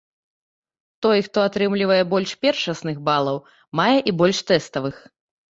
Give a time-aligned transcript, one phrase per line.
[1.05, 3.37] Той, хто атрымлівае больш першасных балаў,
[3.83, 4.95] мае і больш тэставых.